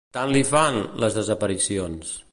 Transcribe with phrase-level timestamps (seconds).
[0.17, 2.17] Tant li fan, les desaparicions.